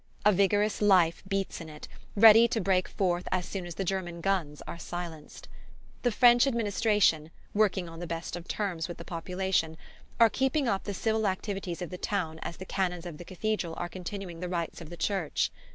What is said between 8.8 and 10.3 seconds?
with the population, are